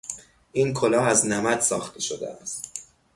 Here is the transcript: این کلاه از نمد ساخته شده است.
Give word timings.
این 0.51 0.73
کلاه 0.73 1.07
از 1.07 1.25
نمد 1.27 1.59
ساخته 1.59 1.99
شده 2.01 2.29
است. 2.29 2.87